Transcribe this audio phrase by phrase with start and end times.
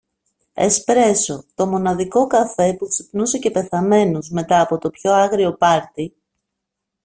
[0.53, 6.15] Εσπρέσο, το μοναδικό καφέ που ξυπνούσε και πεθαμένους μετά από το πιο άγριο πάρτι